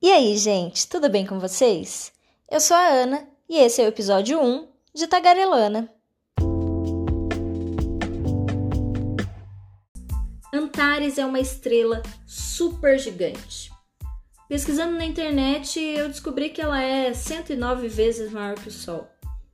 [0.00, 2.12] E aí, gente, tudo bem com vocês?
[2.48, 5.92] Eu sou a Ana e esse é o episódio 1 de Tagarelana.
[10.54, 13.72] Antares é uma estrela super gigante.
[14.48, 19.08] Pesquisando na internet, eu descobri que ela é 109 vezes maior que o Sol.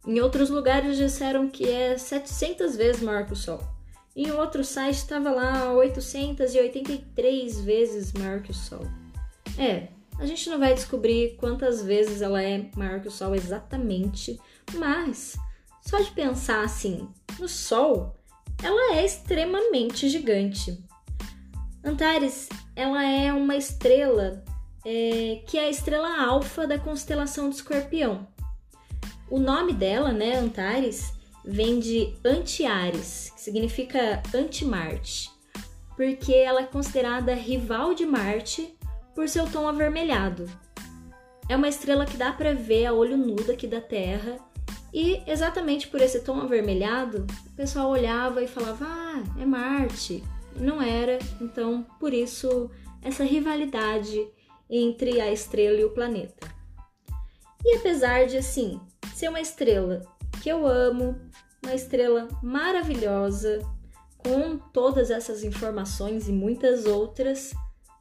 [0.06, 3.66] Em outros lugares disseram que é 700 vezes maior que o Sol.
[4.14, 8.86] Em outro site estava lá 883 vezes maior que o Sol.
[9.58, 14.41] É, a gente não vai descobrir quantas vezes ela é maior que o Sol exatamente,
[14.74, 15.36] mas
[15.80, 18.14] só de pensar assim no Sol,
[18.62, 20.82] ela é extremamente gigante.
[21.84, 24.42] Antares, ela é uma estrela
[24.84, 28.27] é, que é a estrela alfa da constelação do Escorpião.
[29.30, 31.12] O nome dela, né, Antares,
[31.44, 35.30] vem de Antiares, que significa anti-Marte,
[35.96, 38.73] porque ela é considerada rival de Marte
[39.14, 40.50] por seu tom avermelhado.
[41.48, 44.39] É uma estrela que dá para ver a olho nu daqui da Terra
[44.92, 50.22] e exatamente por esse tom avermelhado, o pessoal olhava e falava: "Ah, é Marte".
[50.56, 52.70] Não era, então por isso
[53.02, 54.24] essa rivalidade
[54.70, 56.48] entre a estrela e o planeta.
[57.64, 58.80] E apesar de assim
[59.14, 60.02] ser uma estrela
[60.41, 61.20] que eu amo,
[61.62, 63.61] uma estrela maravilhosa,
[64.19, 67.52] com todas essas informações e muitas outras,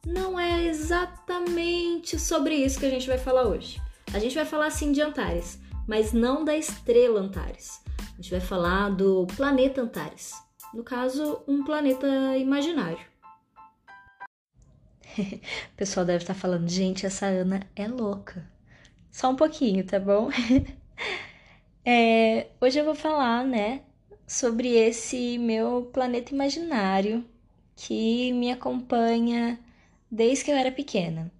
[0.06, 3.80] não é exatamente sobre isso que a gente vai falar hoje.
[4.12, 7.82] A gente vai falar sim de Antares, mas não da estrela Antares.
[8.12, 10.32] A gente vai falar do planeta Antares.
[10.72, 12.98] No caso, um planeta imaginário.
[15.18, 18.48] o pessoal deve estar falando, gente, essa Ana é louca.
[19.10, 20.30] Só um pouquinho, tá bom?
[21.86, 23.82] É, hoje eu vou falar, né,
[24.26, 27.22] sobre esse meu planeta imaginário
[27.76, 29.58] que me acompanha
[30.14, 31.30] desde que eu era pequena.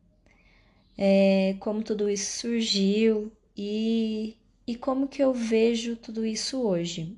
[0.99, 4.37] É, como tudo isso surgiu e,
[4.67, 7.17] e como que eu vejo tudo isso hoje.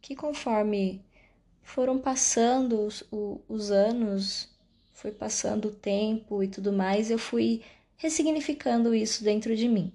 [0.00, 1.02] Que conforme
[1.62, 3.04] foram passando os,
[3.48, 4.48] os anos,
[4.92, 7.62] foi passando o tempo e tudo mais, eu fui
[7.96, 9.92] ressignificando isso dentro de mim.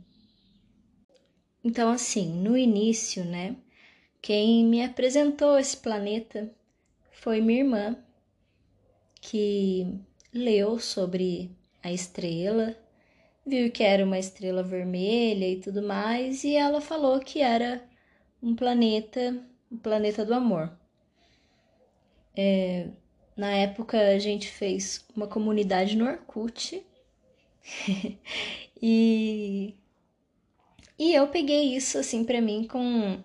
[1.63, 3.55] Então, assim, no início, né,
[4.21, 6.53] quem me apresentou esse planeta
[7.11, 7.97] foi minha irmã,
[9.21, 9.99] que
[10.33, 11.51] leu sobre
[11.83, 12.75] a estrela,
[13.45, 17.83] viu que era uma estrela vermelha e tudo mais, e ela falou que era
[18.41, 19.41] um planeta,
[19.71, 20.71] um planeta do amor.
[22.35, 22.89] É,
[23.35, 26.85] na época a gente fez uma comunidade no Orkut
[28.81, 29.75] e
[30.97, 33.19] e eu peguei isso assim para mim com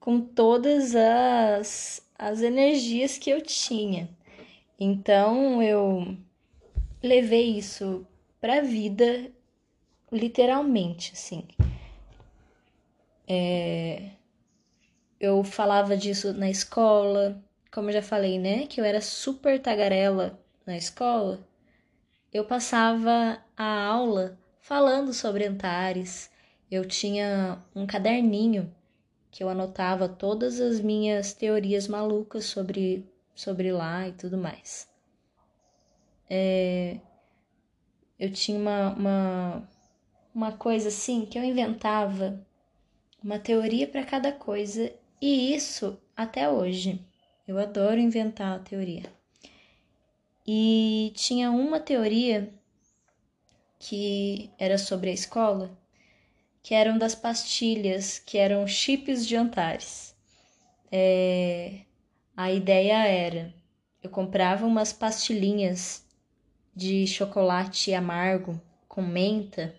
[0.00, 4.08] com todas as as energias que eu tinha.
[4.82, 6.16] Então eu
[7.00, 8.04] levei isso
[8.40, 9.30] para a vida
[10.10, 11.46] literalmente, assim.
[13.28, 14.10] É,
[15.20, 17.40] eu falava disso na escola,
[17.72, 18.66] como eu já falei, né?
[18.66, 21.38] Que eu era super tagarela na escola.
[22.32, 26.28] Eu passava a aula falando sobre Antares.
[26.68, 28.74] Eu tinha um caderninho
[29.30, 34.88] que eu anotava todas as minhas teorias malucas sobre, sobre lá e tudo mais.
[36.28, 36.98] É,
[38.18, 39.68] eu tinha uma, uma,
[40.34, 42.44] uma coisa assim que eu inventava
[43.22, 47.04] uma teoria para cada coisa e isso até hoje.
[47.46, 49.12] Eu adoro inventar a teoria.
[50.46, 52.52] E tinha uma teoria
[53.78, 55.70] que era sobre a escola,
[56.62, 60.14] que eram das pastilhas, que eram chips de Antares.
[60.90, 61.80] É,
[62.36, 63.54] a ideia era,
[64.02, 66.04] eu comprava umas pastilhinhas
[66.74, 69.74] de chocolate amargo com menta,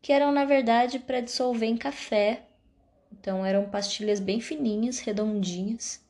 [0.00, 2.42] que eram na verdade para dissolver em café.
[3.12, 6.00] Então eram pastilhas bem fininhas, redondinhas.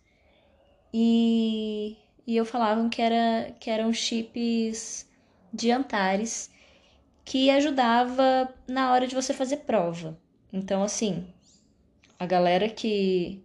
[0.92, 5.08] E, e eu falavam que, era, que eram chips
[5.52, 6.50] de Antares
[7.24, 10.18] que ajudava na hora de você fazer prova.
[10.52, 11.26] Então, assim,
[12.18, 13.42] a galera que,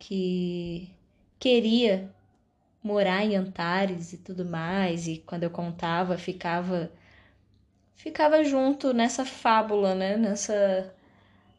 [0.00, 0.90] que
[1.38, 2.10] queria
[2.82, 6.90] morar em Antares e tudo mais, e quando eu contava, ficava
[7.94, 10.16] ficava junto nessa fábula, né?
[10.16, 10.92] Nessa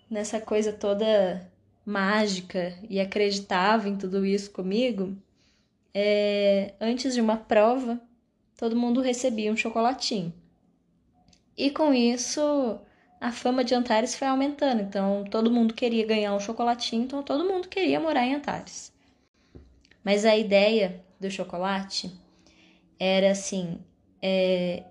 [0.10, 1.50] nessa coisa toda
[1.86, 5.16] mágica e acreditava em tudo isso comigo.
[5.94, 8.02] É, antes de uma prova,
[8.58, 10.34] todo mundo recebia um chocolatinho.
[11.58, 12.80] E com isso,
[13.22, 14.82] a fama de Antares foi aumentando.
[14.82, 18.92] Então, todo mundo queria ganhar um chocolatinho, então todo mundo queria morar em Antares.
[20.04, 22.12] Mas a ideia do chocolate
[23.00, 23.80] era assim:
[24.20, 24.86] é,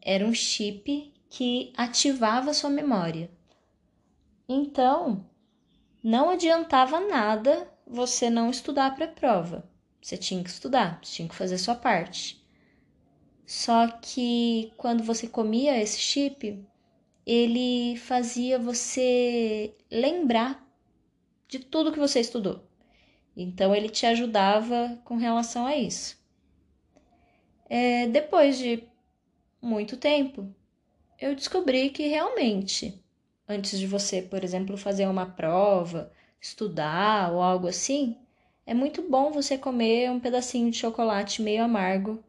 [0.00, 3.30] era um chip que ativava sua memória.
[4.48, 5.26] Então,
[6.02, 9.68] não adiantava nada você não estudar para a prova.
[10.00, 12.42] Você tinha que estudar, você tinha que fazer sua parte.
[13.44, 16.64] Só que quando você comia esse chip,
[17.26, 20.64] ele fazia você lembrar
[21.48, 22.62] de tudo que você estudou.
[23.36, 26.16] Então ele te ajudava com relação a isso.
[27.68, 28.84] É, depois de
[29.60, 30.48] muito tempo,
[31.20, 33.02] eu descobri que realmente,
[33.48, 38.16] antes de você, por exemplo, fazer uma prova, estudar ou algo assim,
[38.64, 42.22] é muito bom você comer um pedacinho de chocolate meio amargo,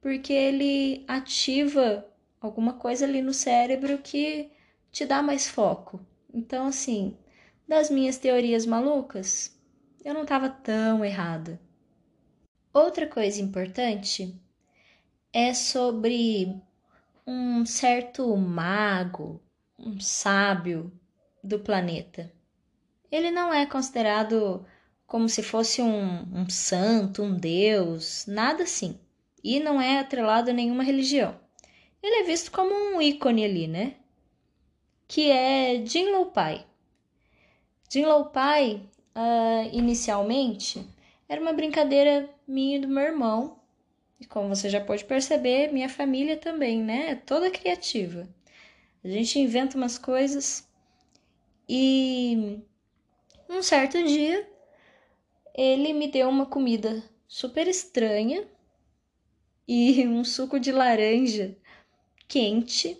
[0.00, 2.04] porque ele ativa
[2.40, 4.50] alguma coisa ali no cérebro que
[4.90, 6.00] te dá mais foco.
[6.32, 7.16] Então, assim,
[7.68, 9.56] das minhas teorias malucas,
[10.04, 11.60] eu não estava tão errada.
[12.72, 14.40] Outra coisa importante
[15.32, 16.56] é sobre
[17.26, 19.40] um certo mago,
[19.78, 20.92] um sábio
[21.42, 22.32] do planeta.
[23.10, 24.64] Ele não é considerado
[25.06, 28.98] como se fosse um, um santo, um deus, nada assim.
[29.42, 31.38] E não é atrelado a nenhuma religião.
[32.02, 33.96] Ele é visto como um ícone ali, né?
[35.06, 36.66] Que é Jinlo Pai.
[37.92, 38.82] Jinlo Pai,
[39.14, 40.86] uh, inicialmente,
[41.28, 43.60] era uma brincadeira minha e do meu irmão.
[44.18, 47.10] E como você já pode perceber, minha família também, né?
[47.10, 48.28] É toda criativa.
[49.02, 50.68] A gente inventa umas coisas
[51.68, 52.60] e
[53.48, 54.46] um certo dia
[55.54, 58.46] ele me deu uma comida super estranha
[59.66, 61.56] e um suco de laranja
[62.30, 62.96] quente.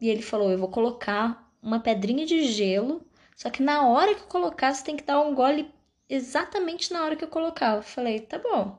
[0.00, 3.02] E ele falou: Eu vou colocar uma pedrinha de gelo,
[3.36, 5.70] só que na hora que eu colocar, você tem que dar um gole
[6.08, 7.76] exatamente na hora que eu colocar.
[7.76, 8.78] Eu falei: Tá bom.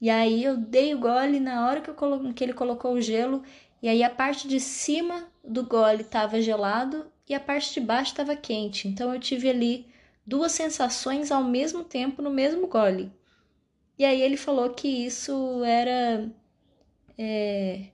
[0.00, 2.34] E aí eu dei o gole na hora que, eu colo...
[2.34, 3.42] que ele colocou o gelo,
[3.80, 8.12] e aí a parte de cima do gole estava gelado e a parte de baixo
[8.12, 8.88] estava quente.
[8.88, 9.86] Então eu tive ali
[10.26, 13.12] duas sensações ao mesmo tempo no mesmo gole.
[13.98, 16.28] E aí ele falou que isso era
[17.16, 17.91] é,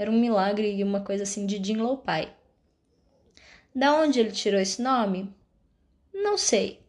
[0.00, 2.34] era um milagre e uma coisa assim de Jin Pai.
[3.74, 5.30] Da onde ele tirou esse nome?
[6.10, 6.80] Não sei,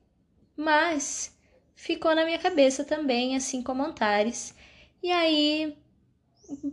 [0.55, 1.37] mas
[1.75, 4.55] ficou na minha cabeça também, assim como Antares.
[5.03, 5.77] E aí,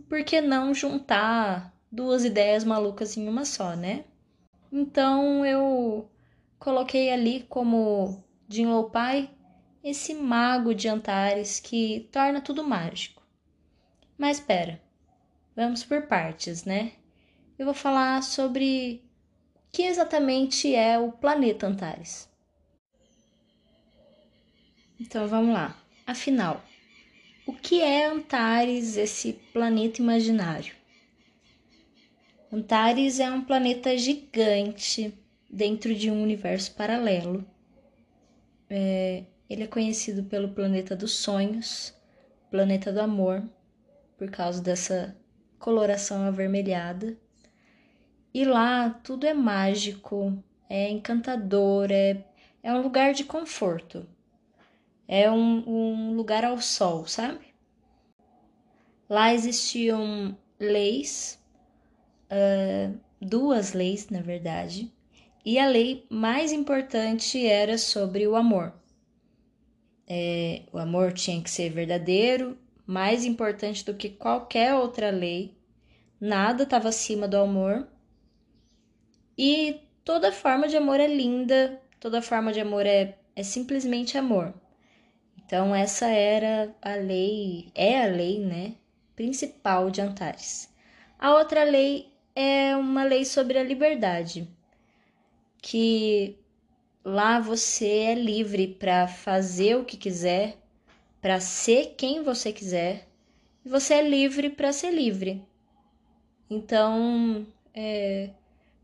[0.07, 4.05] por que não juntar duas ideias malucas em uma só, né?
[4.71, 6.09] Então eu
[6.57, 9.29] coloquei ali como Jin Lo Pai
[9.83, 13.21] esse mago de Antares que torna tudo mágico.
[14.17, 14.81] Mas espera,
[15.55, 16.93] Vamos por partes, né?
[17.57, 19.03] Eu vou falar sobre
[19.55, 22.29] o que exatamente é o planeta Antares.
[24.99, 25.77] Então vamos lá.
[26.05, 26.63] Afinal,
[27.45, 30.75] o que é Antares, esse planeta imaginário?
[32.51, 35.13] Antares é um planeta gigante
[35.49, 37.45] dentro de um universo paralelo.
[38.69, 41.93] É, ele é conhecido pelo planeta dos sonhos,
[42.51, 43.43] planeta do amor,
[44.17, 45.15] por causa dessa
[45.59, 47.17] coloração avermelhada.
[48.33, 52.23] E lá tudo é mágico, é encantador, é,
[52.63, 54.07] é um lugar de conforto.
[55.07, 57.49] É um, um lugar ao sol, sabe?
[59.09, 61.43] Lá existiam leis,
[62.31, 64.93] uh, duas leis, na verdade,
[65.43, 68.73] e a lei mais importante era sobre o amor.
[70.07, 72.57] É, o amor tinha que ser verdadeiro,
[72.89, 75.55] mais importante do que qualquer outra lei,
[76.19, 77.87] nada estava acima do amor.
[79.37, 84.55] E toda forma de amor é linda, toda forma de amor é, é simplesmente amor.
[85.37, 88.73] Então, essa era a lei, é a lei, né,
[89.15, 90.67] principal de Antares.
[91.19, 94.47] A outra lei é uma lei sobre a liberdade,
[95.61, 96.39] que
[97.05, 100.57] lá você é livre para fazer o que quiser,
[101.21, 103.07] para ser quem você quiser
[103.65, 105.45] e você é livre para ser livre.
[106.49, 108.29] Então, é,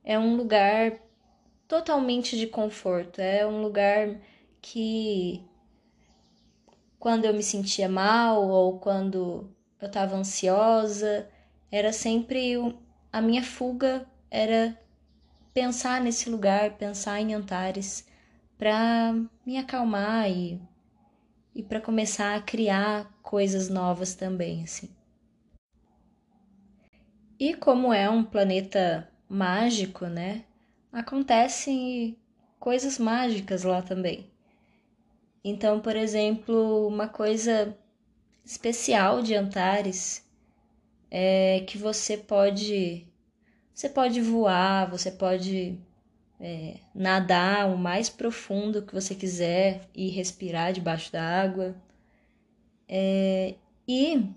[0.04, 1.00] é um lugar
[1.68, 4.20] totalmente de conforto, é um lugar
[4.62, 5.44] que
[7.00, 9.50] quando eu me sentia mal ou quando
[9.80, 11.30] eu estava ansiosa,
[11.72, 12.56] era sempre
[13.12, 14.78] a minha fuga era
[15.54, 18.06] pensar nesse lugar, pensar em Antares
[18.58, 19.14] para
[19.46, 20.62] me acalmar e
[21.56, 24.90] e para começar a criar coisas novas também, assim.
[27.40, 30.44] E como é um planeta mágico, né?
[30.92, 32.18] Acontecem
[32.60, 34.30] coisas mágicas lá também.
[35.44, 37.78] Então, por exemplo, uma coisa
[38.46, 40.24] especial de Antares
[41.12, 43.08] é que você pode
[43.74, 45.80] Você pode voar, você pode
[46.40, 51.76] é, nadar o mais profundo que você quiser e respirar debaixo da água.
[52.88, 53.56] É,
[53.88, 54.30] e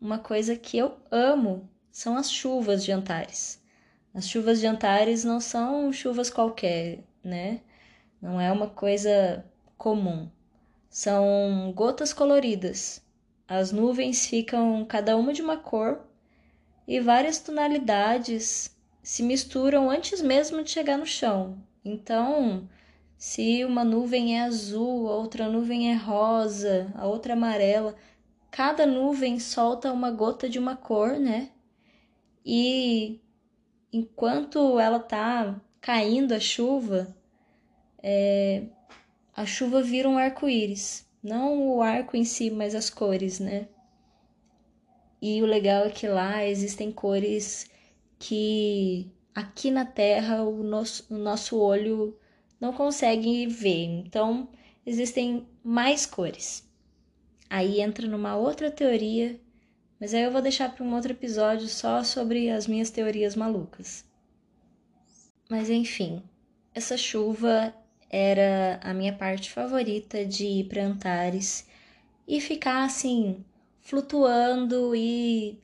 [0.00, 3.60] uma coisa que eu amo são as chuvas de Antares.
[4.14, 7.60] As chuvas de Antares não são chuvas qualquer, né?
[8.20, 9.44] Não é uma coisa
[9.78, 10.28] comum.
[10.88, 13.02] São gotas coloridas.
[13.48, 16.00] As nuvens ficam cada uma de uma cor
[16.86, 21.58] e várias tonalidades se misturam antes mesmo de chegar no chão.
[21.84, 22.68] Então,
[23.18, 27.96] se uma nuvem é azul, a outra nuvem é rosa, a outra amarela,
[28.50, 31.50] cada nuvem solta uma gota de uma cor, né?
[32.44, 33.20] E
[33.92, 37.14] enquanto ela tá caindo a chuva,
[38.02, 38.64] é,
[39.34, 41.06] a chuva vira um arco-íris.
[41.22, 43.68] Não o arco em si, mas as cores, né?
[45.20, 47.70] E o legal é que lá existem cores
[48.22, 52.16] que aqui na Terra o nosso, o nosso olho
[52.60, 53.86] não consegue ver.
[53.86, 54.48] Então,
[54.86, 56.64] existem mais cores.
[57.50, 59.40] Aí entra numa outra teoria,
[59.98, 64.04] mas aí eu vou deixar para um outro episódio só sobre as minhas teorias malucas.
[65.50, 66.22] Mas enfim,
[66.72, 67.74] essa chuva
[68.08, 71.66] era a minha parte favorita de ir para Antares
[72.26, 73.44] e ficar assim,
[73.80, 75.58] flutuando e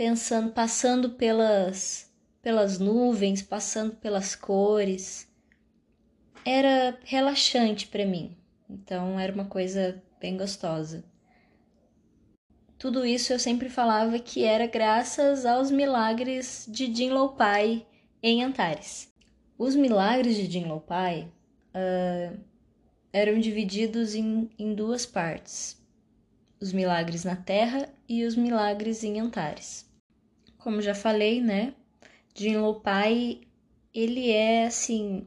[0.00, 5.30] pensando, passando pelas, pelas nuvens, passando pelas cores.
[6.42, 8.34] Era relaxante para mim,
[8.66, 11.04] então era uma coisa bem gostosa.
[12.78, 17.86] Tudo isso eu sempre falava que era graças aos milagres de Jinlo Pai
[18.22, 19.12] em Antares.
[19.58, 21.30] Os milagres de Jinlo Pai
[21.74, 22.40] uh,
[23.12, 25.78] eram divididos em, em duas partes:
[26.58, 29.89] os milagres na Terra e os milagres em Antares.
[30.60, 31.74] Como já falei, né?
[32.34, 33.40] Jinlo Pai
[33.92, 35.26] ele é assim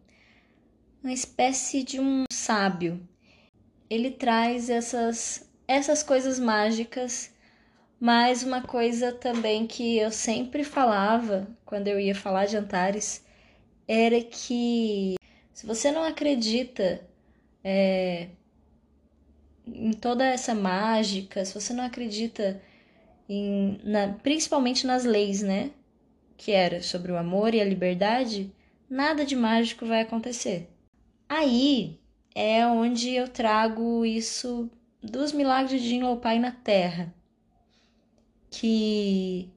[1.03, 3.05] uma espécie de um sábio.
[3.89, 7.33] Ele traz essas essas coisas mágicas,
[7.99, 13.25] mas uma coisa também que eu sempre falava quando eu ia falar de Antares
[13.87, 15.15] era que
[15.53, 17.01] se você não acredita
[17.63, 18.29] é,
[19.65, 22.61] em toda essa mágica, se você não acredita
[23.33, 25.71] em, na, principalmente nas leis, né?
[26.37, 28.53] Que era sobre o amor e a liberdade,
[28.89, 30.69] nada de mágico vai acontecer.
[31.27, 31.99] Aí
[32.35, 34.69] é onde eu trago isso
[35.01, 37.13] dos milagres de Pai na Terra,
[38.49, 39.49] que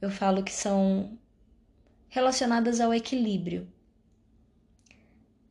[0.00, 1.16] eu falo que são
[2.08, 3.68] relacionadas ao equilíbrio.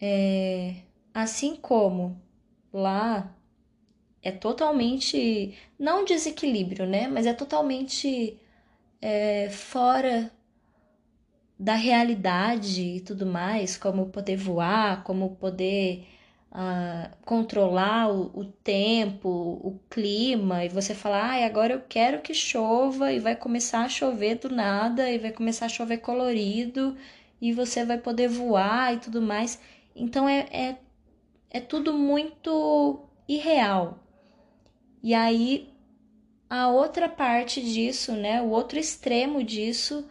[0.02, 0.76] É,
[1.14, 2.22] assim como
[2.74, 3.34] lá
[4.24, 7.08] é totalmente, não desequilíbrio, né?
[7.08, 8.40] Mas é totalmente
[9.02, 10.32] é, fora
[11.60, 16.06] da realidade e tudo mais, como poder voar, como poder
[16.52, 22.34] uh, controlar o, o, tempo, o clima, e você falar, ah, agora eu quero que
[22.34, 26.98] chova, e vai começar a chover do nada, e vai começar a chover colorido,
[27.42, 29.60] e você vai poder voar e tudo mais.
[29.96, 30.78] Então é, é,
[31.50, 34.03] é tudo muito irreal.
[35.04, 35.70] E aí
[36.50, 40.08] a outra parte disso, né, o outro extremo disso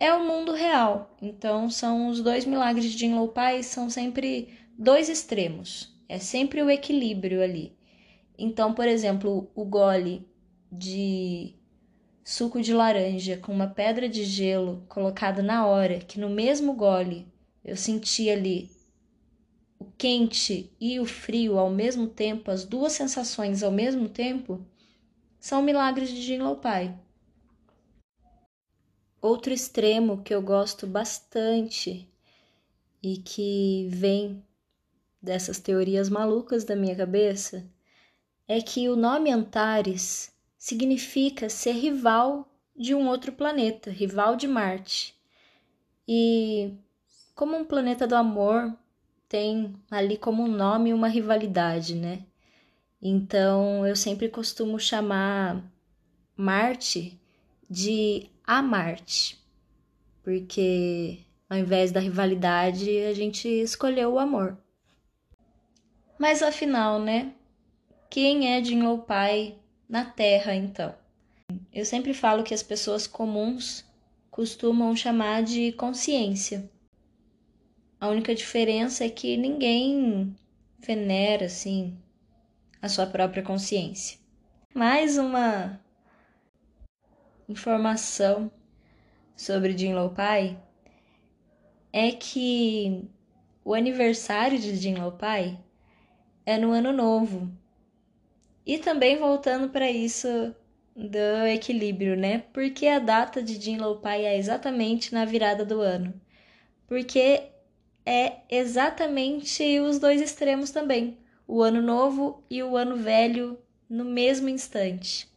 [0.00, 1.14] é o mundo real.
[1.20, 5.94] Então são os dois milagres de Pai são sempre dois extremos.
[6.08, 7.76] É sempre o equilíbrio ali.
[8.38, 10.26] Então, por exemplo, o gole
[10.70, 11.54] de
[12.22, 17.26] suco de laranja com uma pedra de gelo colocada na hora, que no mesmo gole
[17.64, 18.70] eu senti ali
[19.78, 24.64] o quente e o frio ao mesmo tempo, as duas sensações ao mesmo tempo,
[25.38, 26.98] são milagres de Jinlo Pai.
[29.20, 32.08] Outro extremo que eu gosto bastante
[33.02, 34.42] e que vem
[35.20, 37.68] dessas teorias malucas da minha cabeça
[38.46, 45.14] é que o nome Antares significa ser rival de um outro planeta, rival de Marte.
[46.06, 46.72] E
[47.34, 48.76] como um planeta do amor,
[49.28, 52.24] tem ali como nome uma rivalidade, né?
[53.00, 55.62] Então eu sempre costumo chamar
[56.36, 57.20] Marte
[57.68, 59.38] de a Marte,
[60.22, 61.18] porque
[61.48, 64.56] ao invés da rivalidade a gente escolheu o amor.
[66.18, 67.32] Mas afinal, né?
[68.08, 70.94] Quem é Jinlo Pai na Terra então?
[71.72, 73.84] Eu sempre falo que as pessoas comuns
[74.30, 76.70] costumam chamar de consciência.
[77.98, 80.36] A única diferença é que ninguém
[80.78, 81.96] venera assim
[82.82, 84.18] a sua própria consciência.
[84.74, 85.80] Mais uma
[87.48, 88.50] informação
[89.34, 90.60] sobre Jinlo Pai
[91.90, 93.08] é que
[93.64, 95.58] o aniversário de Jinlo Pai
[96.44, 97.50] é no ano novo.
[98.66, 100.54] E também voltando para isso
[100.94, 102.44] do equilíbrio, né?
[102.52, 106.12] Porque a data de Jinlo Pai é exatamente na virada do ano.
[106.86, 107.55] Porque
[108.06, 113.58] é exatamente os dois extremos também, o ano novo e o ano velho
[113.90, 115.28] no mesmo instante.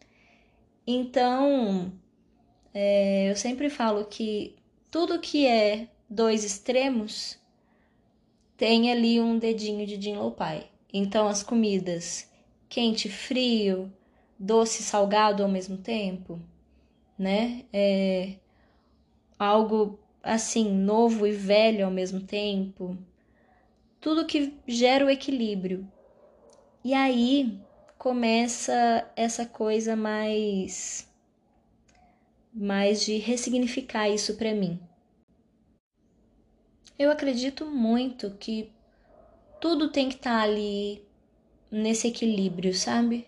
[0.85, 1.91] Então,
[2.73, 4.55] é, eu sempre falo que
[4.91, 7.39] tudo que é dois extremos
[8.55, 10.69] tem ali um dedinho de Jinlo Pai.
[10.91, 12.29] Então, as comidas
[12.67, 13.91] quente, frio,
[14.37, 16.39] doce, salgado ao mesmo tempo,
[17.17, 17.65] né?
[17.73, 18.35] É
[19.37, 22.97] algo assim, novo e velho ao mesmo tempo.
[23.99, 25.87] Tudo que gera o equilíbrio.
[26.83, 27.59] E aí
[27.97, 31.07] começa essa coisa mais
[32.53, 34.79] mais de ressignificar isso para mim.
[36.97, 38.71] Eu acredito muito que
[39.61, 41.03] tudo tem que estar tá ali
[41.71, 43.27] nesse equilíbrio, sabe?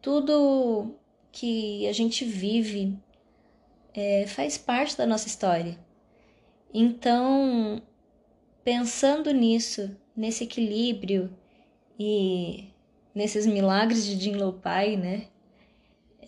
[0.00, 0.94] Tudo
[1.30, 2.98] que a gente vive
[3.94, 5.78] é, faz parte da nossa história.
[6.72, 7.82] Então,
[8.62, 11.36] pensando nisso, nesse equilíbrio
[11.98, 12.68] e
[13.14, 15.26] nesses milagres de Jinlo Pai, né?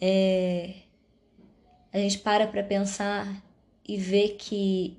[0.01, 0.75] É,
[1.93, 3.43] a gente para para pensar
[3.87, 4.99] e ver que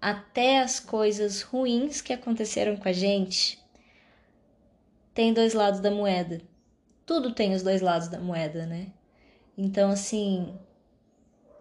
[0.00, 3.58] até as coisas ruins que aconteceram com a gente
[5.12, 6.40] tem dois lados da moeda.
[7.04, 8.92] Tudo tem os dois lados da moeda, né?
[9.56, 10.54] Então, assim,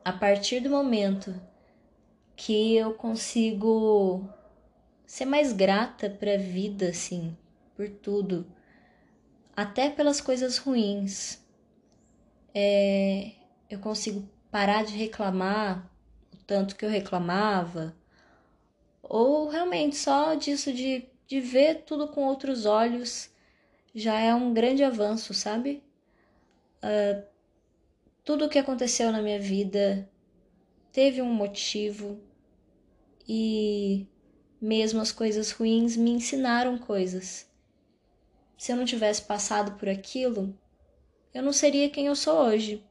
[0.06, 1.34] a partir do momento
[2.36, 4.30] que eu consigo
[5.04, 7.36] ser mais grata para a vida, assim,
[7.76, 8.46] por tudo,
[9.56, 11.44] até pelas coisas ruins,
[12.54, 13.32] é,
[13.68, 15.90] eu consigo parar de reclamar
[16.32, 17.96] o tanto que eu reclamava,
[19.02, 23.32] ou realmente só disso de, de ver tudo com outros olhos
[23.94, 25.84] já é um grande avanço, sabe?
[26.84, 27.35] Uh,
[28.26, 30.10] tudo o que aconteceu na minha vida
[30.92, 32.20] teve um motivo
[33.28, 34.08] e
[34.60, 37.48] mesmo as coisas ruins me ensinaram coisas.
[38.58, 40.58] Se eu não tivesse passado por aquilo,
[41.34, 42.84] eu não seria quem eu sou hoje.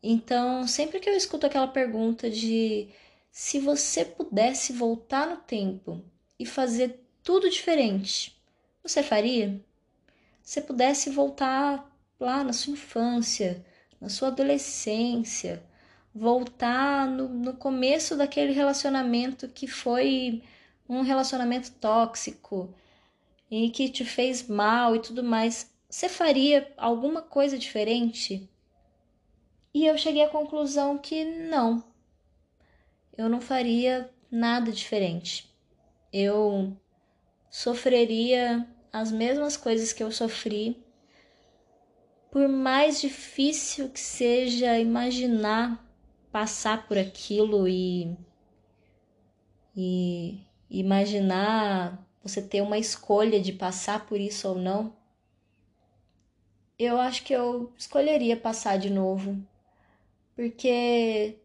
[0.00, 2.88] Então, sempre que eu escuto aquela pergunta de
[3.32, 6.04] se você pudesse voltar no tempo
[6.38, 8.40] e fazer tudo diferente,
[8.80, 9.60] você faria?
[10.40, 13.64] Se pudesse voltar lá na sua infância,
[14.06, 15.60] na sua adolescência,
[16.14, 20.44] voltar no, no começo daquele relacionamento que foi
[20.88, 22.72] um relacionamento tóxico
[23.50, 28.48] e que te fez mal e tudo mais, você faria alguma coisa diferente?
[29.74, 31.82] E eu cheguei à conclusão que não,
[33.18, 35.52] eu não faria nada diferente.
[36.12, 36.76] Eu
[37.50, 40.85] sofreria as mesmas coisas que eu sofri
[42.36, 45.82] por mais difícil que seja imaginar
[46.30, 48.14] passar por aquilo e,
[49.74, 54.94] e imaginar você ter uma escolha de passar por isso ou não,
[56.78, 59.42] eu acho que eu escolheria passar de novo,
[60.34, 61.38] porque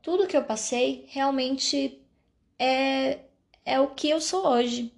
[0.00, 2.00] tudo que eu passei realmente
[2.56, 3.22] é,
[3.64, 4.94] é o que eu sou hoje.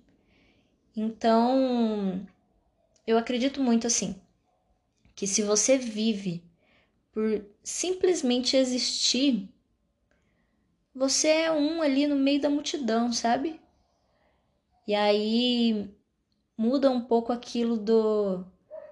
[0.94, 2.26] Então,
[3.06, 4.14] eu acredito muito assim
[5.18, 6.44] que se você vive
[7.10, 9.52] por simplesmente existir,
[10.94, 13.60] você é um ali no meio da multidão, sabe?
[14.86, 15.92] E aí
[16.56, 18.44] muda um pouco aquilo do.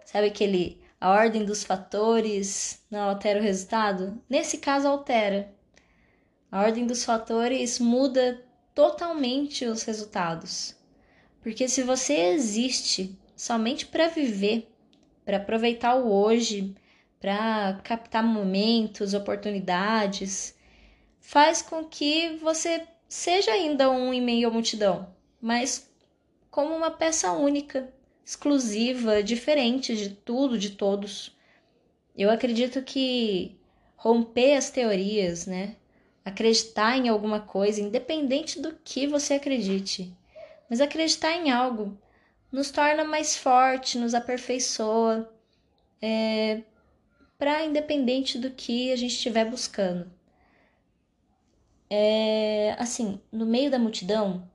[0.05, 0.83] Sabe aquele.
[1.01, 4.21] A ordem dos fatores não altera o resultado?
[4.29, 5.55] Nesse caso, altera.
[6.51, 10.75] A ordem dos fatores muda totalmente os resultados.
[11.41, 14.76] Porque se você existe somente para viver,
[15.27, 16.73] para aproveitar o hoje,
[17.21, 20.57] para captar momentos, oportunidades,
[21.19, 25.91] faz com que você seja ainda um em meio à multidão, mas
[26.49, 27.93] como uma peça única,
[28.25, 31.37] exclusiva, diferente de tudo, de todos.
[32.17, 33.59] Eu acredito que
[33.97, 35.75] romper as teorias, né?
[36.25, 40.13] Acreditar em alguma coisa, independente do que você acredite,
[40.71, 41.99] mas acreditar em algo
[42.51, 45.31] nos torna mais forte, nos aperfeiçoa,
[46.01, 46.63] é,
[47.39, 50.11] para independente do que a gente estiver buscando.
[51.89, 54.49] É, assim, no meio da multidão,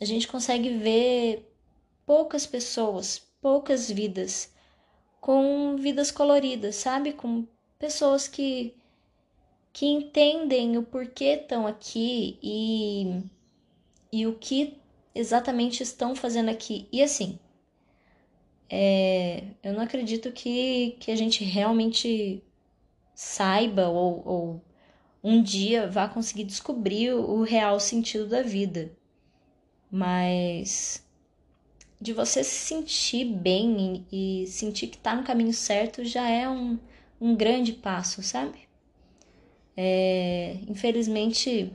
[0.00, 1.50] a gente consegue ver
[2.06, 4.52] poucas pessoas, poucas vidas,
[5.20, 7.12] com vidas coloridas, sabe?
[7.12, 7.46] Com
[7.78, 8.74] pessoas que
[9.74, 13.24] que entendem o porquê estão aqui e,
[14.12, 14.78] e o que
[15.14, 16.88] exatamente estão fazendo aqui.
[16.92, 17.38] E assim,
[18.68, 22.42] é, eu não acredito que, que a gente realmente
[23.14, 24.64] saiba ou, ou
[25.22, 28.92] um dia vá conseguir descobrir o real sentido da vida.
[29.90, 31.04] Mas
[32.00, 36.78] de você se sentir bem e, sentir que tá no caminho certo já é um,
[37.20, 38.68] um grande passo, sabe?
[39.76, 41.72] É, infelizmente,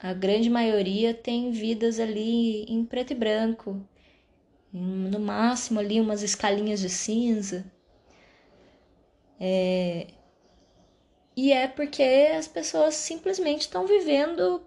[0.00, 3.80] a grande maioria tem vidas ali em preto e branco,
[4.72, 7.64] no máximo ali umas escalinhas de cinza.
[9.40, 10.08] É,
[11.36, 14.66] e é porque as pessoas simplesmente estão vivendo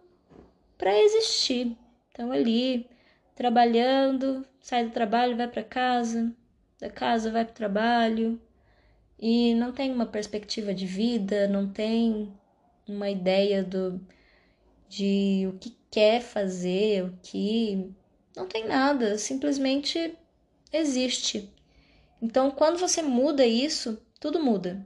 [0.77, 1.75] para existir.
[2.07, 2.87] Estão ali
[3.35, 6.35] trabalhando, sai do trabalho, vai para casa,
[6.79, 8.41] da casa vai para o trabalho
[9.19, 12.33] e não tem uma perspectiva de vida, não tem
[12.87, 13.99] uma ideia do
[14.89, 17.93] de o que quer fazer, o que
[18.35, 20.17] não tem nada, simplesmente
[20.73, 21.53] existe.
[22.21, 24.85] Então, quando você muda isso, tudo muda.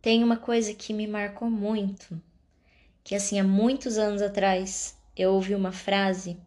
[0.00, 2.20] Tem uma coisa que me marcou muito,
[3.02, 6.38] que assim, há muitos anos atrás, eu ouvi uma frase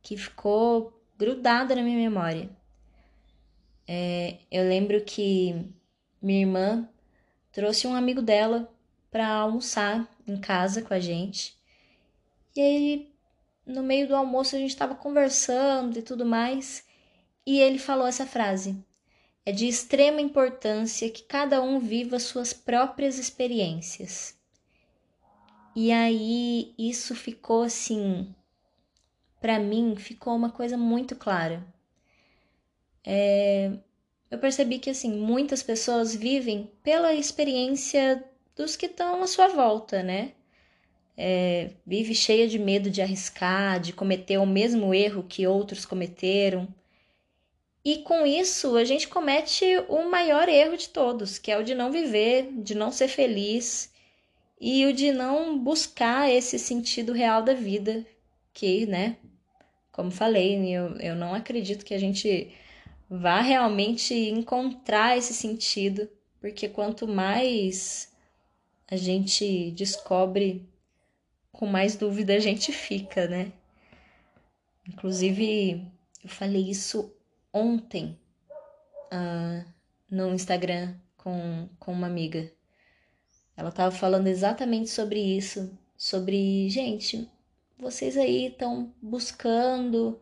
[0.00, 2.48] que ficou grudada na minha memória.
[3.86, 5.66] É, eu lembro que
[6.20, 6.88] minha irmã
[7.50, 8.71] trouxe um amigo dela
[9.12, 11.54] para almoçar em casa com a gente.
[12.56, 13.12] E aí,
[13.66, 16.84] no meio do almoço, a gente estava conversando e tudo mais.
[17.46, 18.82] E ele falou essa frase:
[19.44, 24.34] é de extrema importância que cada um viva suas próprias experiências.
[25.76, 28.34] E aí isso ficou assim,
[29.40, 31.66] para mim ficou uma coisa muito clara.
[33.04, 33.72] É,
[34.30, 38.22] eu percebi que assim muitas pessoas vivem pela experiência
[38.56, 40.32] dos que estão à sua volta, né?
[41.16, 46.68] É, vive cheia de medo de arriscar, de cometer o mesmo erro que outros cometeram
[47.84, 51.74] e com isso, a gente comete o maior erro de todos, que é o de
[51.74, 53.92] não viver, de não ser feliz
[54.60, 58.06] e o de não buscar esse sentido real da vida,
[58.54, 59.16] que, né,
[59.90, 62.52] como falei, eu, eu não acredito que a gente
[63.10, 66.08] vá realmente encontrar esse sentido,
[66.40, 68.11] porque quanto mais
[68.92, 70.68] a gente descobre,
[71.50, 73.50] com mais dúvida a gente fica, né?
[74.86, 75.90] Inclusive,
[76.22, 77.10] eu falei isso
[77.50, 78.18] ontem
[79.10, 79.64] uh,
[80.10, 82.52] no Instagram com, com uma amiga.
[83.56, 87.26] Ela estava falando exatamente sobre isso, sobre, gente,
[87.78, 90.20] vocês aí estão buscando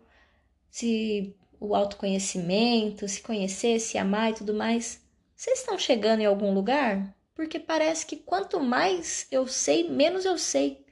[0.71, 5.03] se o autoconhecimento, se conhecer, se amar e tudo mais.
[5.35, 7.13] Vocês estão chegando em algum lugar?
[7.41, 10.85] Porque parece que quanto mais eu sei, menos eu sei.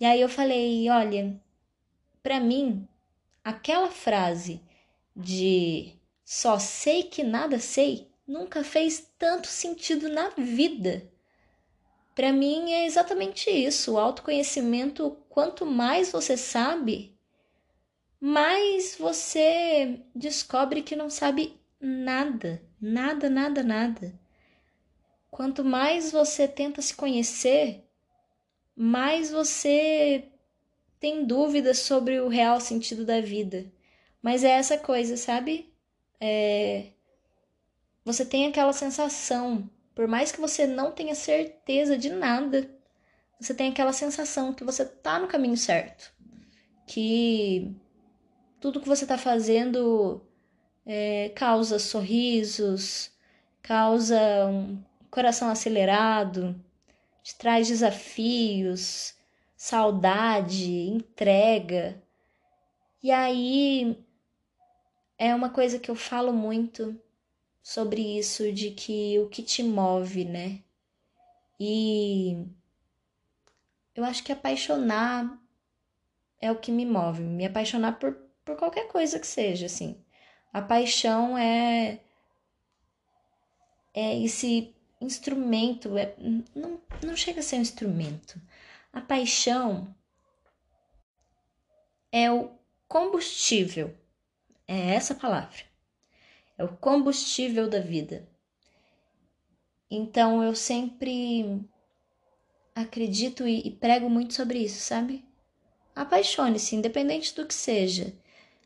[0.00, 1.40] E aí eu falei, olha,
[2.20, 2.88] para mim,
[3.44, 4.60] aquela frase
[5.14, 5.92] de
[6.24, 11.08] só sei que nada sei nunca fez tanto sentido na vida.
[12.16, 13.92] Para mim é exatamente isso.
[13.92, 17.16] O autoconhecimento, quanto mais você sabe,
[18.20, 24.20] mais você descobre que não sabe nada, nada, nada, nada.
[25.30, 27.84] Quanto mais você tenta se conhecer,
[28.74, 30.28] mais você
[30.98, 33.70] tem dúvidas sobre o real sentido da vida.
[34.20, 35.72] Mas é essa coisa, sabe?
[36.20, 36.88] É...
[38.04, 42.70] Você tem aquela sensação, por mais que você não tenha certeza de nada,
[43.38, 46.12] você tem aquela sensação que você tá no caminho certo.
[46.86, 47.74] Que
[48.60, 50.20] tudo que você tá fazendo
[50.84, 53.10] é, causa sorrisos,
[53.62, 56.58] causa um coração acelerado,
[57.22, 59.14] te traz desafios,
[59.56, 62.02] saudade, entrega.
[63.02, 63.98] E aí
[65.18, 67.00] é uma coisa que eu falo muito
[67.62, 70.62] sobre isso, de que o que te move, né?
[71.58, 72.46] E
[73.94, 75.38] eu acho que apaixonar
[76.40, 80.02] é o que me move, me apaixonar por, por qualquer coisa que seja, assim.
[80.52, 82.00] A paixão é
[83.92, 86.14] é esse instrumento, é,
[86.54, 88.40] não, não chega a ser um instrumento.
[88.92, 89.94] A paixão
[92.12, 92.50] é o
[92.88, 93.96] combustível
[94.70, 95.64] é essa palavra.
[96.56, 98.28] É o combustível da vida.
[99.90, 101.60] Então eu sempre
[102.72, 105.24] acredito e, e prego muito sobre isso, sabe?
[105.92, 108.14] Apaixone-se, independente do que seja.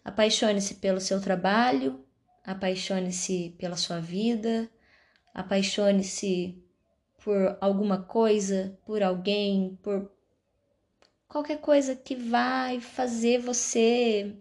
[0.05, 2.05] Apaixone-se pelo seu trabalho,
[2.45, 4.69] apaixone-se pela sua vida,
[5.35, 6.63] apaixone-se
[7.23, 10.11] por alguma coisa, por alguém, por
[11.29, 14.37] qualquer coisa que vai fazer você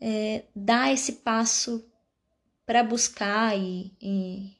[0.00, 1.84] é, dar esse passo
[2.66, 4.56] para buscar e, e,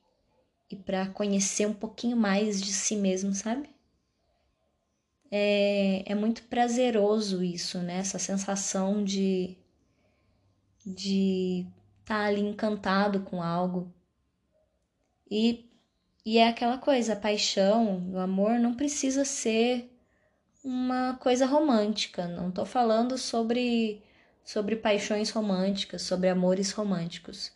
[0.71, 3.69] e para conhecer um pouquinho mais de si mesmo, sabe?
[5.31, 7.99] É, é muito prazeroso isso, né?
[7.99, 9.59] Essa sensação de
[10.87, 11.67] de
[12.01, 13.93] estar tá ali encantado com algo.
[15.31, 15.69] E,
[16.25, 19.91] e é aquela coisa, a paixão, o amor não precisa ser
[20.64, 22.27] uma coisa romântica.
[22.27, 24.03] Não tô falando sobre
[24.49, 27.53] sobre paixões românticas, sobre amores românticos.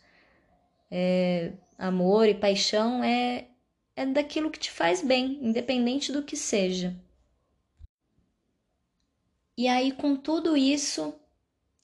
[0.91, 3.47] É, amor e paixão é,
[3.95, 6.95] é daquilo que te faz bem, independente do que seja.
[9.57, 11.15] E aí, com tudo isso,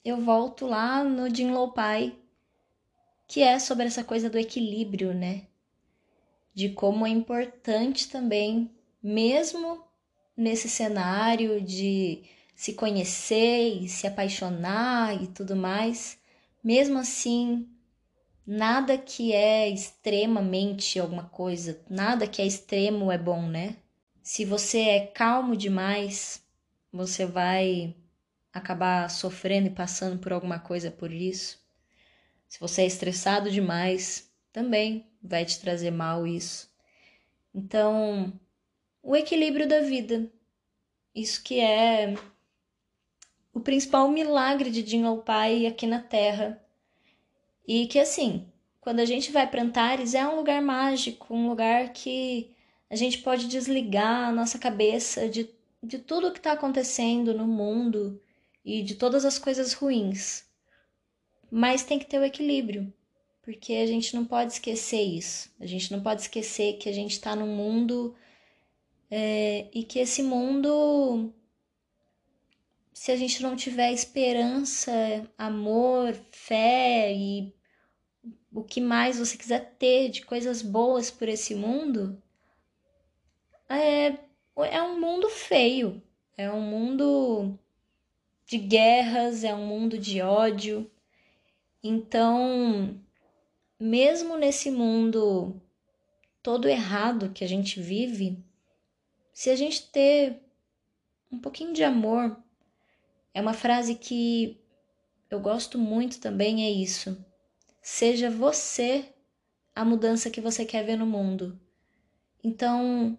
[0.04, 2.16] eu volto lá no Jinlo Pai,
[3.26, 5.46] que é sobre essa coisa do equilíbrio, né?
[6.60, 8.70] De como é importante também,
[9.02, 9.82] mesmo
[10.36, 12.22] nesse cenário de
[12.54, 16.18] se conhecer e se apaixonar e tudo mais,
[16.62, 17.66] mesmo assim,
[18.46, 23.78] nada que é extremamente alguma coisa, nada que é extremo é bom, né?
[24.22, 26.44] Se você é calmo demais,
[26.92, 27.96] você vai
[28.52, 31.58] acabar sofrendo e passando por alguma coisa por isso.
[32.46, 36.70] Se você é estressado demais, também vai te trazer mal isso.
[37.54, 38.32] Então,
[39.02, 40.30] o equilíbrio da vida.
[41.14, 42.14] Isso que é
[43.52, 46.62] o principal milagre de Jingle Pai aqui na Terra.
[47.66, 48.46] E que assim,
[48.80, 52.54] quando a gente vai para Antares é um lugar mágico, um lugar que
[52.88, 55.48] a gente pode desligar a nossa cabeça de,
[55.82, 58.20] de tudo que está acontecendo no mundo
[58.64, 60.44] e de todas as coisas ruins.
[61.50, 62.92] Mas tem que ter o equilíbrio,
[63.42, 65.50] porque a gente não pode esquecer isso.
[65.60, 68.14] A gente não pode esquecer que a gente está num mundo
[69.10, 71.32] é, e que esse mundo
[73.00, 74.92] se a gente não tiver esperança,
[75.38, 77.50] amor, fé e
[78.52, 82.22] o que mais você quiser ter de coisas boas por esse mundo,
[83.70, 84.18] é,
[84.70, 86.02] é um mundo feio,
[86.36, 87.58] é um mundo
[88.44, 90.90] de guerras, é um mundo de ódio.
[91.82, 93.00] Então,
[93.80, 95.60] mesmo nesse mundo
[96.42, 98.44] todo errado que a gente vive,
[99.32, 100.42] se a gente ter
[101.32, 102.36] um pouquinho de amor,
[103.32, 104.60] é uma frase que
[105.30, 107.24] eu gosto muito também, é isso.
[107.80, 109.14] Seja você
[109.74, 111.58] a mudança que você quer ver no mundo.
[112.42, 113.16] Então,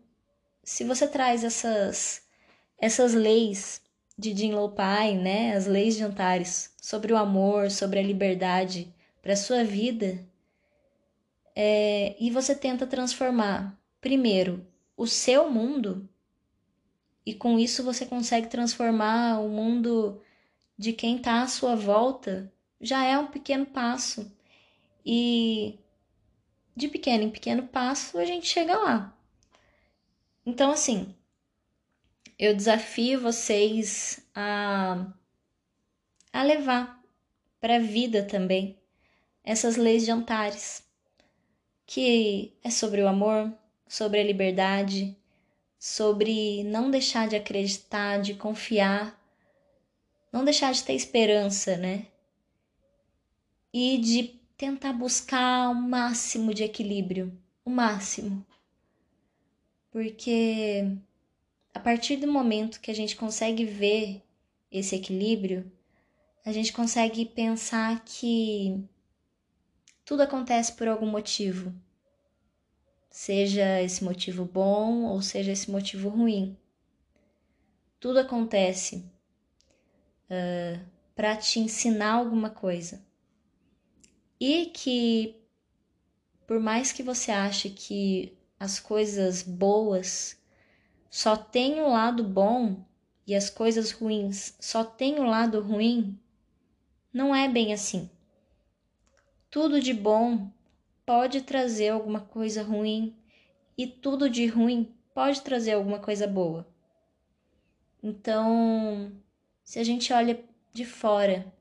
[0.63, 2.21] se você traz essas
[2.77, 3.81] essas leis
[4.17, 9.35] de Jin Pai, né, as leis de Antares, sobre o amor, sobre a liberdade para
[9.35, 10.27] sua vida,
[11.55, 16.09] é, e você tenta transformar primeiro o seu mundo
[17.25, 20.21] e com isso você consegue transformar o mundo
[20.77, 24.35] de quem está à sua volta, já é um pequeno passo.
[25.05, 25.77] E
[26.75, 29.15] de pequeno em pequeno passo a gente chega lá.
[30.45, 31.15] Então, assim,
[32.37, 35.05] eu desafio vocês a,
[36.33, 36.99] a levar
[37.59, 38.79] para a vida também
[39.43, 40.83] essas leis de Antares,
[41.93, 43.51] que é sobre o amor,
[43.85, 45.13] sobre a liberdade,
[45.77, 49.21] sobre não deixar de acreditar, de confiar,
[50.31, 52.07] não deixar de ter esperança, né?
[53.73, 58.45] E de tentar buscar o máximo de equilíbrio, o máximo.
[59.91, 60.95] Porque
[61.73, 64.21] a partir do momento que a gente consegue ver
[64.71, 65.69] esse equilíbrio,
[66.45, 68.81] a gente consegue pensar que
[70.11, 71.73] tudo acontece por algum motivo
[73.09, 76.57] seja esse motivo bom ou seja esse motivo ruim.
[77.97, 79.09] Tudo acontece
[80.29, 83.01] uh, para te ensinar alguma coisa.
[84.37, 85.37] E que,
[86.45, 90.37] por mais que você ache que as coisas boas
[91.09, 92.83] só têm o lado bom
[93.25, 96.19] e as coisas ruins só têm o lado ruim,
[97.13, 98.09] não é bem assim.
[99.51, 100.49] Tudo de bom
[101.05, 103.13] pode trazer alguma coisa ruim
[103.77, 106.65] e tudo de ruim pode trazer alguma coisa boa.
[108.01, 109.11] Então,
[109.61, 111.53] se a gente olha de fora,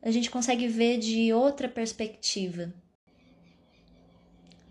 [0.00, 2.72] a gente consegue ver de outra perspectiva.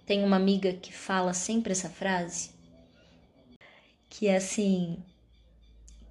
[0.05, 2.51] Tem uma amiga que fala sempre essa frase,
[4.09, 5.03] que é assim: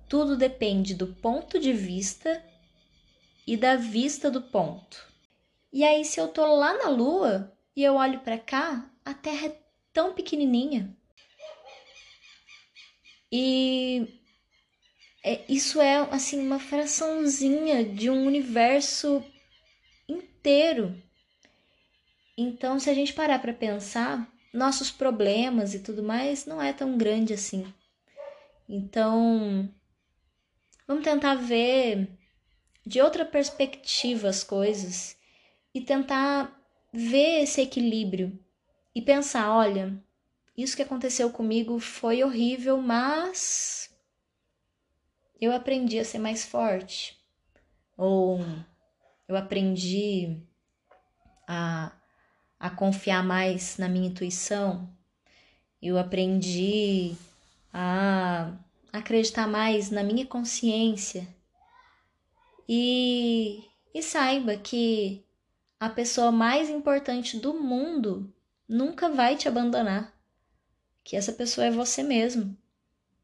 [0.07, 2.45] tudo depende do ponto de vista
[3.47, 5.06] e da vista do ponto.
[5.77, 9.49] E aí, se eu tô lá na lua e eu olho para cá, a Terra
[9.49, 9.61] é
[9.93, 10.97] tão pequenininha.
[13.31, 14.19] E
[15.23, 19.23] é, isso é assim uma fraçãozinha de um universo
[20.09, 20.99] inteiro.
[22.39, 26.97] Então, se a gente parar para pensar, nossos problemas e tudo mais não é tão
[26.97, 27.71] grande assim.
[28.67, 29.69] Então,
[30.89, 32.09] vamos tentar ver
[32.87, 35.17] de outra perspectiva as coisas
[35.77, 36.59] e tentar
[36.91, 38.43] ver esse equilíbrio
[38.95, 40.03] e pensar, olha,
[40.57, 43.95] isso que aconteceu comigo foi horrível, mas
[45.39, 47.23] eu aprendi a ser mais forte.
[47.95, 48.41] Ou
[49.29, 50.41] eu aprendi
[51.47, 51.93] a,
[52.59, 54.89] a confiar mais na minha intuição.
[55.83, 57.15] Eu aprendi
[57.71, 58.51] a
[58.91, 61.29] acreditar mais na minha consciência.
[62.67, 63.63] E,
[63.93, 65.26] e saiba que
[65.79, 68.33] a pessoa mais importante do mundo
[68.69, 70.15] nunca vai te abandonar.
[71.05, 72.57] Que essa pessoa é você mesmo.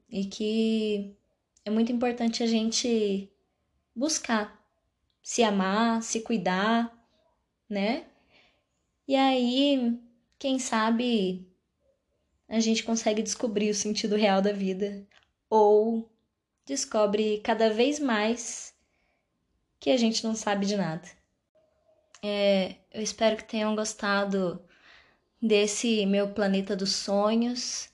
[0.09, 1.17] E que
[1.65, 3.31] é muito importante a gente
[3.95, 4.63] buscar
[5.23, 6.93] se amar, se cuidar,
[7.69, 8.05] né?
[9.07, 9.99] E aí,
[10.39, 11.47] quem sabe
[12.49, 15.07] a gente consegue descobrir o sentido real da vida
[15.49, 16.11] ou
[16.67, 18.75] descobre cada vez mais
[19.81, 21.09] que a gente não sabe de nada.
[22.25, 24.63] É, eu espero que tenham gostado
[25.41, 27.89] desse meu planeta dos sonhos.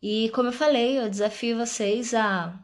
[0.00, 2.58] E como eu falei, eu desafio vocês a,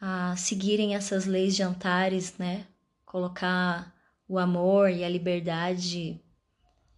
[0.00, 2.66] a seguirem essas leis de Antares, né?
[3.04, 3.94] Colocar
[4.28, 6.20] o amor e a liberdade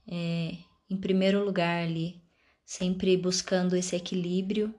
[0.07, 0.57] é,
[0.89, 2.23] em primeiro lugar ali,
[2.65, 4.75] sempre buscando esse equilíbrio.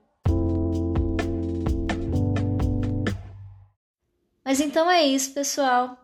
[4.44, 5.96] Mas então é isso, pessoal.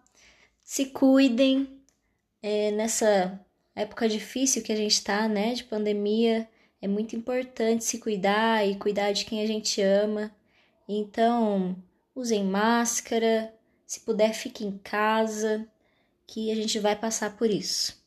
[0.60, 1.75] Se cuidem,
[2.46, 6.48] é, nessa época difícil que a gente tá, né, de pandemia,
[6.80, 10.30] é muito importante se cuidar e cuidar de quem a gente ama.
[10.88, 11.76] Então,
[12.14, 13.52] usem máscara,
[13.84, 15.66] se puder, fique em casa,
[16.24, 18.00] que a gente vai passar por isso.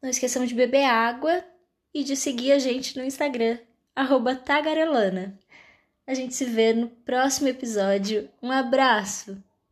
[0.00, 1.44] Não esqueçam de beber água
[1.92, 3.58] e de seguir a gente no Instagram,
[4.44, 5.36] tagarelana.
[6.06, 8.30] A gente se vê no próximo episódio.
[8.40, 9.42] Um abraço!